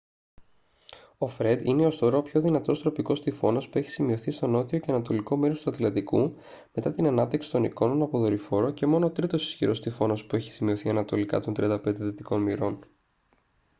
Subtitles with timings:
[1.17, 4.79] ο φρεντ είναι ως τώρα ο πιο δυνατός τροπικός τυφώνας που έχει σημειωθεί στο νότιο
[4.79, 6.35] και ανατολικό μέρος του ατλαντικού
[6.73, 10.51] μετά την ανάπτυξη των εικόνων από δορυφόρο και μόνο ό τρίτος ισχυρός τυφώνας που έχει
[10.51, 12.79] σημειωθεί ανατολικά των 35 δυτικών μοιρών